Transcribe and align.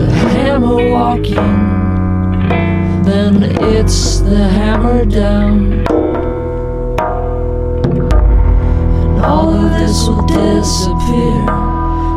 the 0.00 0.28
hammer 0.30 0.90
walking, 0.90 1.34
then 3.02 3.42
it's 3.74 4.20
the 4.20 4.48
hammer 4.48 5.04
down. 5.04 5.84
And 9.02 9.20
all 9.24 9.50
of 9.50 9.70
this 9.78 10.08
will 10.08 10.26
disappear 10.26 11.50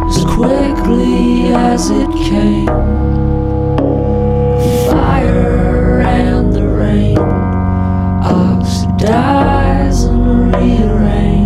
as 0.07 0.23
quickly 0.35 1.53
as 1.53 1.89
it 1.89 2.11
came. 2.29 2.65
The 4.63 4.87
fire 4.91 6.01
and 6.01 6.53
the 6.53 6.67
rain 6.67 7.17
oxidize 8.23 10.03
and 10.03 10.55
rearrange. 10.55 11.42